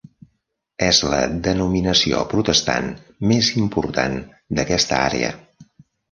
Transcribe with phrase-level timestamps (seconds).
[0.85, 1.17] És la
[1.47, 2.87] denominació protestant
[3.33, 4.17] més important
[4.61, 5.29] d'aquesta àrea.